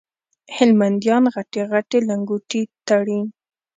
هلمنديان 0.55 1.23
غټي 1.33 1.61
غټي 1.71 1.99
لنګوټې 2.09 2.61
تړي 2.87 3.19